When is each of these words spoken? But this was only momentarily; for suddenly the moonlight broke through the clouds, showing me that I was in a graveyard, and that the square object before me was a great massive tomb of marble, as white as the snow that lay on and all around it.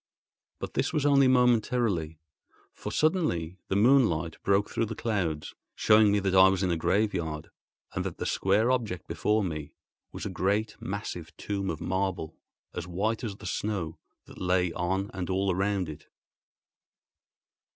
But 0.57 0.73
this 0.73 0.91
was 0.93 1.05
only 1.05 1.27
momentarily; 1.27 2.17
for 2.73 2.91
suddenly 2.91 3.59
the 3.67 3.75
moonlight 3.75 4.37
broke 4.41 4.67
through 4.71 4.87
the 4.87 4.95
clouds, 4.95 5.53
showing 5.75 6.11
me 6.11 6.17
that 6.21 6.33
I 6.33 6.47
was 6.47 6.63
in 6.63 6.71
a 6.71 6.75
graveyard, 6.75 7.51
and 7.93 8.03
that 8.03 8.17
the 8.17 8.25
square 8.25 8.71
object 8.71 9.07
before 9.07 9.43
me 9.43 9.75
was 10.11 10.25
a 10.25 10.31
great 10.31 10.75
massive 10.81 11.37
tomb 11.37 11.69
of 11.69 11.79
marble, 11.79 12.35
as 12.73 12.87
white 12.87 13.23
as 13.23 13.35
the 13.35 13.45
snow 13.45 13.99
that 14.25 14.41
lay 14.41 14.73
on 14.73 15.11
and 15.13 15.29
all 15.29 15.53
around 15.53 15.87
it. 15.87 16.07